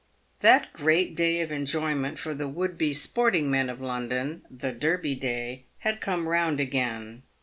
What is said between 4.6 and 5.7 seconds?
Derby Hay,"